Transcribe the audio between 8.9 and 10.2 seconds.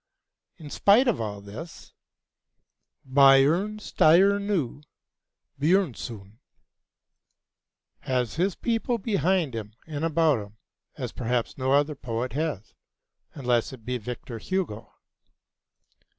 behind him and